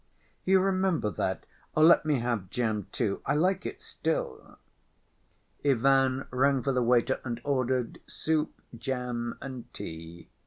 [0.45, 1.45] "You remember that?
[1.75, 4.57] Let me have jam too, I like it still."
[5.63, 10.31] Ivan rang for the waiter and ordered soup, jam and tea.